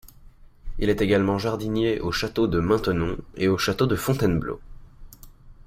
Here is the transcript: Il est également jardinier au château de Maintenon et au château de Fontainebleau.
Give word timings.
Il 0.79 0.89
est 0.89 0.99
également 1.03 1.37
jardinier 1.37 1.99
au 1.99 2.11
château 2.11 2.47
de 2.47 2.59
Maintenon 2.59 3.19
et 3.35 3.47
au 3.47 3.59
château 3.59 3.85
de 3.85 3.95
Fontainebleau. 3.95 4.59